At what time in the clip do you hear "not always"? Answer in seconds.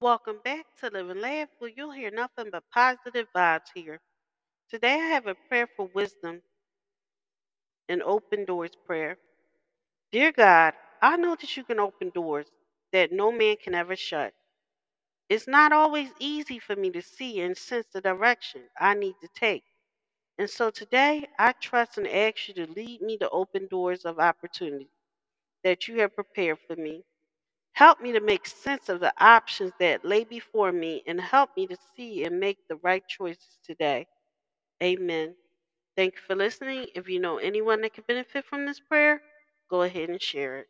15.48-16.10